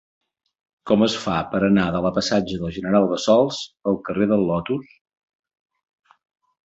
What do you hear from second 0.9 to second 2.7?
Com es fa per anar de la passatge